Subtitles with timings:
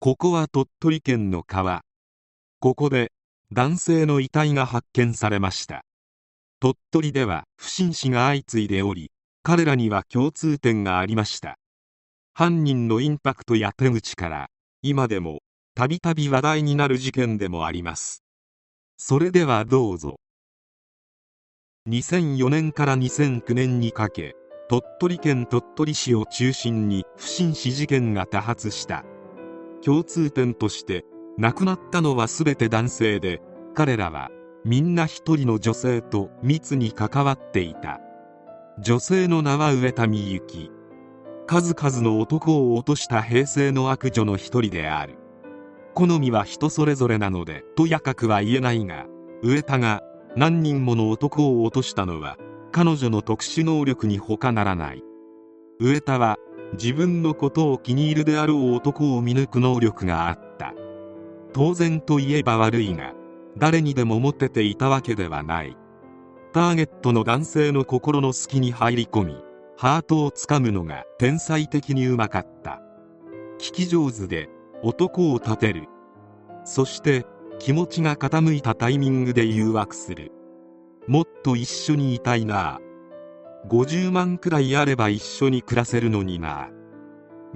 [0.00, 1.82] ここは鳥取県の川。
[2.60, 3.10] ここで
[3.52, 5.84] 男性の遺体が発見されました。
[6.60, 9.10] 鳥取では不審死が相次いでおり
[9.42, 11.58] 彼らには共通点がありました。
[12.32, 14.46] 犯人のインパクトや手口から
[14.82, 15.40] 今でも
[15.74, 18.22] たびたび話題になる事件でもあります。
[18.98, 20.20] それではどうぞ。
[21.88, 24.36] 2004年から2009年にかけ
[24.70, 29.04] 鳥取県鳥取市を中心に不審死事件が多発した。
[29.84, 31.04] 共通点として
[31.36, 33.40] 亡くなったのは全て男性で
[33.74, 34.30] 彼らは
[34.64, 38.00] みんな一人の女性と密に関わっていた。
[38.80, 40.70] 女性の名は上田美幸。
[41.46, 45.14] 数々の男を落とした平成の悪女の一人である。
[45.94, 49.06] 好みは人それぞれなのでとやかくは言えないが
[49.42, 50.02] 上田が
[50.36, 52.36] 何人もの男を落としたのは
[52.70, 55.02] 彼女の特殊能力に他ならない。
[55.80, 56.36] 上田は
[56.74, 60.74] 自分のことを気に入るであろう男を見抜く能力があった。
[61.52, 63.14] 当然といえば悪いが
[63.56, 65.76] 誰にでも持ってていたわけではない。
[66.52, 69.36] ターゲットの男性の心の隙に入り込み
[69.76, 72.80] ハートをつかむのが天才的にうまかった。
[73.58, 74.48] 聞き上手で
[74.82, 75.88] 男を立てる。
[76.64, 77.26] そして
[77.58, 80.32] 気持ちが傾いたタイミングで誘惑する。
[81.06, 82.80] もっと一緒にいたいな
[83.66, 86.70] 50万くらいあれば一緒に暮らせるのにな。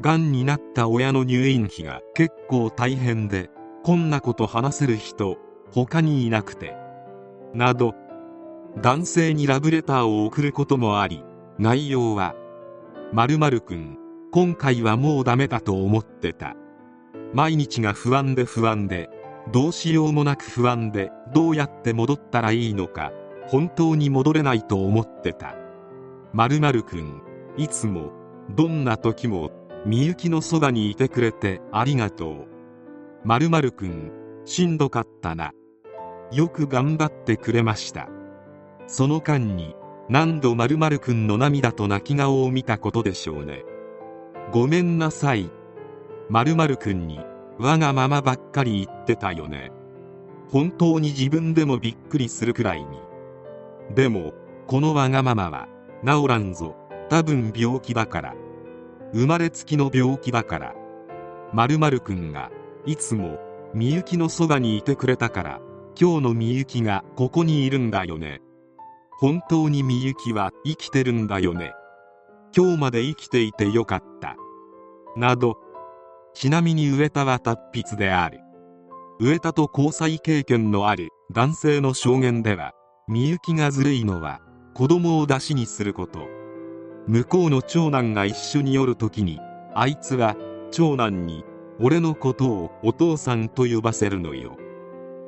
[0.00, 3.50] がんになった親の入院費が結構大変で
[3.82, 5.36] こんなこと話せる人
[5.72, 6.76] 他にいなくて。
[7.52, 7.94] など
[8.80, 11.24] 男性にラブレターを送ることもあり
[11.58, 12.36] 内容は
[13.12, 13.98] 〇〇くん
[14.30, 16.54] 今回はもうダメだと思ってた。
[17.32, 19.10] 毎日が不安で不安で
[19.52, 23.12] どうしようもなく不安でどうやって戻ったらいいのか
[23.48, 25.59] 本当に戻れないと思ってた。
[26.32, 27.22] 〇〇くん
[27.56, 28.12] いつも
[28.54, 29.50] どんな時も
[29.84, 32.46] みゆきのそばにいてくれてありがとう。
[33.24, 34.12] 〇〇くん
[34.44, 35.52] しんどかったな。
[36.30, 38.08] よく頑張ってくれました。
[38.86, 39.74] その間に
[40.08, 43.64] 何度〇〇くんの涙と泣き顔を見たことでしょうね。
[44.52, 45.50] ごめんなさい。
[46.28, 47.18] 〇〇くんに
[47.58, 49.72] わがままばっかり言ってたよね。
[50.48, 53.00] 本当に自分でもびっくりするくらいに。
[53.94, 54.32] でも
[54.66, 55.68] このわがままは
[56.04, 56.76] 治らんぞ。
[57.08, 58.34] 多分病気だから。
[59.12, 60.74] 生まれつきの病気だから。
[61.52, 62.50] 〇〇くんが
[62.86, 63.38] いつも
[63.74, 65.60] みゆきのそばにいてくれたから
[66.00, 68.40] 今日のみゆきがここにいるんだよね。
[69.18, 71.72] 本当にみゆきは生きてるんだよね。
[72.56, 74.36] 今日まで生きていてよかった。
[75.16, 75.56] など。
[76.32, 78.40] ちなみに上田は達筆である。
[79.18, 82.72] 上田と交際経験のある男性の証言では
[83.06, 84.40] みゆきがずるいのは
[84.74, 86.28] 子供を出しにすること。
[87.06, 89.40] 向こうの長男が一緒におる時に
[89.74, 90.36] あいつは
[90.70, 91.44] 長男に
[91.80, 94.56] 俺のことをお父さんと呼ばせるのよ。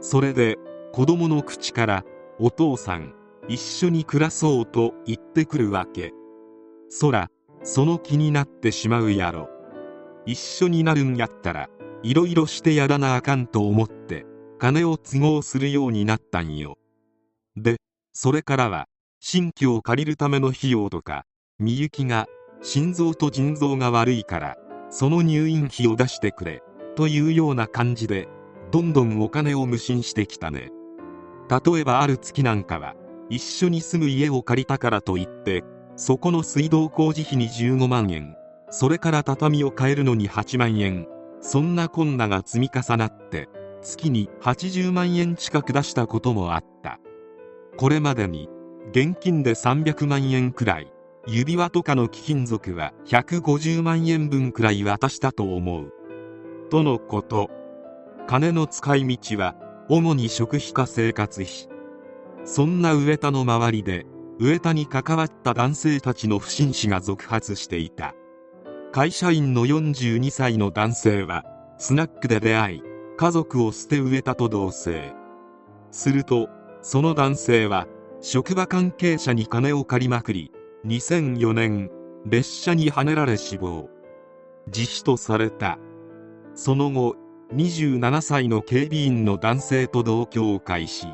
[0.00, 0.56] それで
[0.92, 2.04] 子供の口から
[2.38, 3.14] お父さん
[3.48, 6.12] 一緒に暮らそうと言ってくるわけ。
[6.88, 7.28] そら
[7.62, 9.48] その気になってしまうやろ。
[10.24, 11.68] 一緒になるんやったら
[12.02, 14.24] いろいろしてやらなあかんと思って
[14.58, 16.78] 金を都合するようになったんよ。
[17.56, 17.76] で
[18.12, 18.86] それからは
[19.20, 21.24] 新居を借りるための費用とか
[21.58, 22.26] みゆきが
[22.62, 24.56] 心臓と腎臓が悪いから
[24.90, 26.62] その入院費を出してくれ
[26.96, 28.28] というような感じで
[28.70, 30.70] どんどんお金を無心してきたね。
[31.48, 32.94] 例えばある月なんかは
[33.30, 35.64] 一緒に住む家を借りたからといって
[35.96, 38.36] そこの水道工事費に15万円
[38.70, 41.06] それから畳を変えるのに8万円
[41.40, 43.48] そんなこんなが積み重なって
[43.80, 46.98] 月に80万円近く出したこともあった。
[47.76, 48.48] これまでに
[48.90, 50.92] 現金で300万円くらい。
[51.26, 55.92] 指輪とかの貴金属は150万円分くらい渡したと思う。
[56.70, 57.50] とのこと。
[58.26, 59.56] 金の使い道は
[59.88, 61.68] 主に食費か生活費。
[62.44, 64.06] そんな上田の周りで
[64.38, 68.14] 上田に関わった男性たちの不審死が続発していた。
[68.92, 71.44] 会社員の42歳の男性は
[71.78, 72.82] スナックで出会い
[73.16, 75.12] 家族を捨て植えたと同棲。
[75.90, 76.48] すると
[76.82, 77.86] その男性は
[78.28, 80.50] 職場関係者に金を借りまくり
[80.84, 81.92] 2004年
[82.24, 83.88] 列車にはねられ死亡。
[84.66, 85.78] 自死とされた。
[86.56, 87.14] その後
[87.54, 91.06] 27歳の警備員の男性と同居を開始。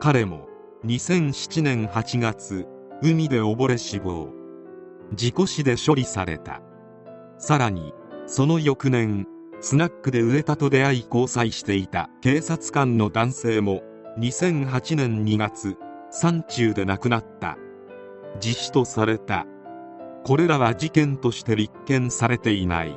[0.00, 0.48] 彼も
[0.86, 2.66] 2007年8月
[3.02, 4.30] 海で溺れ死亡。
[5.12, 6.62] 事故死で処理された。
[7.36, 7.92] さらに
[8.26, 9.26] その翌年
[9.60, 13.82] スナックで上田と出会い交際していた警察官の男性も
[14.18, 15.76] 2008年2月
[16.14, 17.56] 山中で亡くなった。
[18.34, 19.46] 自死とされた。
[20.24, 22.96] これらは事件として立件されていない。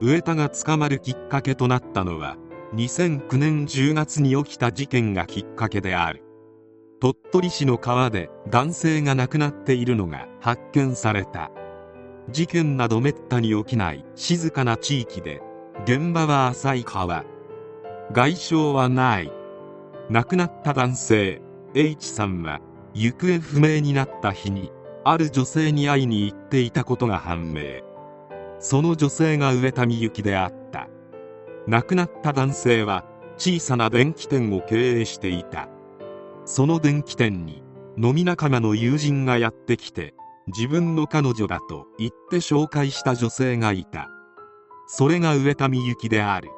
[0.00, 2.36] 上田が捕まるきっかけとなったのは
[2.74, 6.22] 2009年10月に起きた事件がきっかけである。
[7.00, 11.50] 鳥取市の川で男性が亡くなっているのが発見された。
[12.30, 15.40] 事件などめったに起きない静かな地域で
[15.84, 17.24] 現場は浅い川。
[18.12, 19.32] 外傷はない。
[20.10, 21.45] 亡くなった男性。
[21.74, 22.60] H さんは
[22.94, 24.70] 行方不明になった日に
[25.04, 27.82] ある女性に会いに行っていたことが判明。
[28.58, 30.88] その女性が上田美幸であった。
[31.66, 33.04] 亡くなった男性は
[33.36, 35.68] 小さな電気店を経営していた。
[36.44, 37.62] その電気店に
[37.98, 40.14] 飲み仲間の友人がやってきて
[40.46, 44.08] 自分の彼女だと言って紹介した女性がいた。
[44.86, 46.50] それが上田美幸である。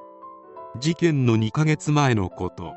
[0.79, 2.75] 事件の2ヶ月前のこと。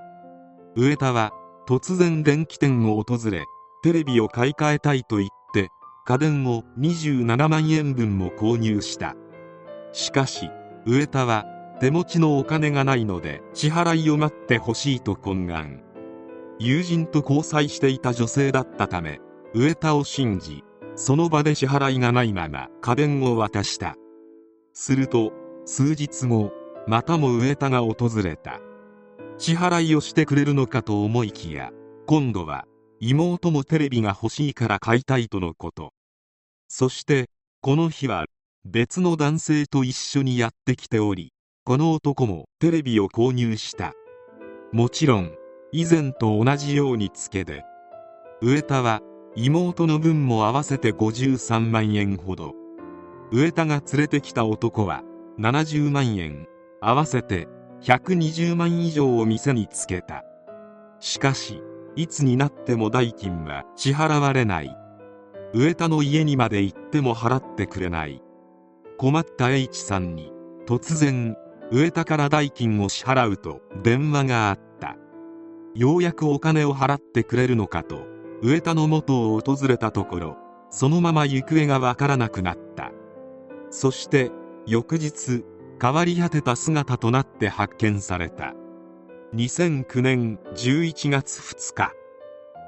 [0.76, 1.34] 上田は
[1.72, 3.46] 突然電気店を訪れ
[3.82, 5.70] テレビを買い替えたいと言って
[6.06, 9.16] 家電を27万円分も購入した。
[9.94, 10.50] しかし
[10.86, 11.46] 上田は
[11.80, 15.82] 手持ちのお金がないので支払いを待ってほしいと懇願。
[16.60, 19.22] 友人と交際していた女性だったため
[19.54, 20.66] 上田を信じ
[20.98, 23.96] その場で支払いがないまま家電を渡した。
[24.74, 25.32] すると
[25.64, 26.52] 数日後
[26.86, 28.60] またも上田が訪れた。
[29.44, 31.72] 支払いをしてくれるのかと思いきや
[32.06, 32.66] 今度は
[33.00, 35.94] 妹もテレビが欲しいから買いたいとのこと。
[36.68, 37.26] そして
[37.60, 38.26] この日は
[38.66, 41.34] 別の男性と一緒にやってきており
[41.64, 43.94] この男もテレビを購入した。
[44.72, 45.32] もちろん
[45.72, 47.64] 以前と同じようにつけで
[48.44, 49.02] 上田は
[49.36, 52.54] 妹の分も合わせて53万円ほど。
[53.32, 55.02] 上田が連れてきた男は
[55.40, 56.46] 70万円
[56.80, 57.48] 合わせて
[57.82, 60.24] 120万以上を店につけた。
[61.00, 61.62] しかし
[61.96, 64.76] いつになっても代金は支払われない。
[65.54, 68.22] 上田の家にまで行っても払ってくれない。
[68.98, 70.32] 困った H さんに
[70.68, 71.36] 突然
[71.72, 74.96] 上田から代金を支払うと電話があった。
[75.74, 78.06] ようやくお金を払ってくれるのかと
[78.42, 80.38] 上田の元を訪れたところ
[80.70, 82.92] そのまま行方がわからなくなった。
[83.72, 84.32] そして
[84.68, 85.44] 翌日
[85.82, 88.54] 変わり果てた姿となって発見された。
[89.34, 91.92] 2009年11月2日。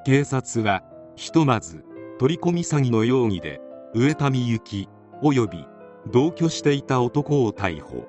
[0.04, 0.81] 警察は
[1.15, 1.86] ひとまず
[2.18, 3.62] 取り込み詐欺の容疑で
[3.94, 4.89] 上田美幸
[5.21, 5.68] 及び
[6.12, 8.07] 同居していた男を逮捕。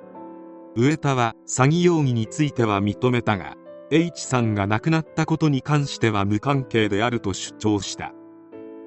[0.74, 3.56] 上田は詐欺容疑については認めたが
[3.90, 8.12] H さんが亡くなったことに関しては無関係であると主張した。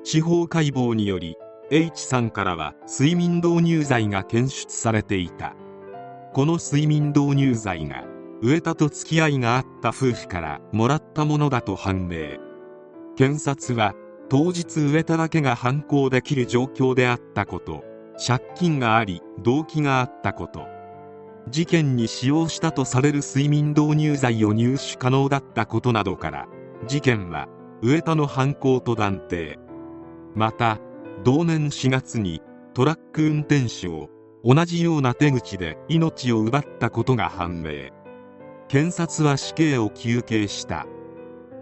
[0.03, 1.35] 司法解剖により
[1.69, 5.53] H さんからは睡眠導入剤が検出されていた。
[6.37, 8.03] この睡眠導入剤が
[8.43, 12.37] 上田と付き合いがあった夫婦からもらったものだと判明。
[13.15, 13.95] 検察は
[14.29, 17.83] 当日上田だけが犯行できる状況であったこと
[18.23, 20.67] 借金があり動機があったこと
[21.49, 26.47] 事件に使用したとされる睡眠導入剤を入手可能だったことなどから
[26.87, 27.47] 事件は
[27.81, 29.57] 上田の犯行と断定。
[30.35, 30.77] また
[31.23, 32.43] 同年4月に
[32.75, 34.11] トラック運転手を
[34.49, 37.89] 同じような手口で命を奪ったことが判明。
[38.69, 40.87] 検察は死刑を求刑した。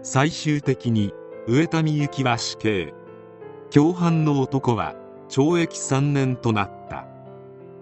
[0.04, 1.12] 最終的に
[1.48, 2.94] 上田美幸は死刑。
[3.72, 4.94] 共犯の男は
[5.28, 7.08] 懲役3年となった。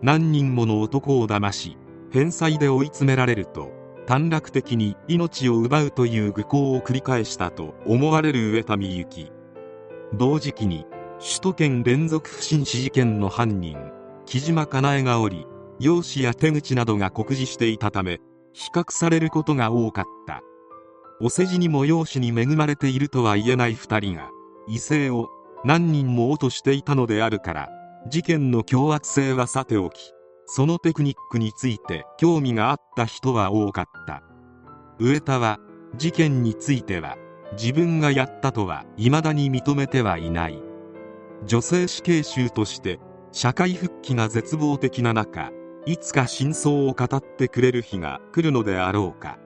[0.01, 1.77] 何人もの男を騙し
[2.11, 3.73] 返済で追い詰められると
[4.07, 9.31] 短絡的に命を奪うという愚行を繰り返したと思われる上田美幸。
[10.15, 10.87] 同時期に
[11.19, 13.77] 首都圏連続不審死事件の犯人。
[14.27, 15.47] 木島かなえがおり
[15.79, 18.21] 容姿や手口などが酷似していたため
[18.53, 20.43] 比較されることが多かった。
[21.21, 24.31] お世辞にも容姿に恵まれているとは言えない2人が
[24.69, 25.29] 異性を
[25.65, 27.71] 何人も落としていたのであるから
[28.09, 30.13] 事件の凶悪性はさておき
[30.47, 34.23] そのテクニックについて興味があった人は多かった。
[34.99, 35.59] 上田は
[35.97, 37.17] 事件については
[37.53, 40.63] 自分がやったとは未だに認めてはいない。
[41.47, 43.01] 女性死刑囚として
[43.35, 45.51] 社会復帰が絶望的な中
[45.87, 49.39] いつか真相を語ってくれる日が来るのであろうか。